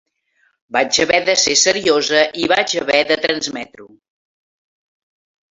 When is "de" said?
1.27-1.35, 3.13-3.19